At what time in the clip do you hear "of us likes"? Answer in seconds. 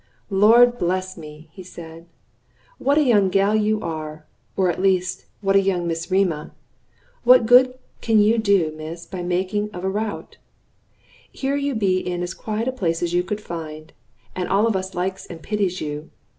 14.65-15.27